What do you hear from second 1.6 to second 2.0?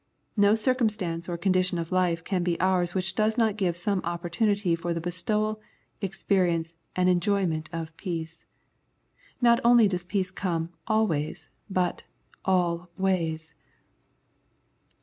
of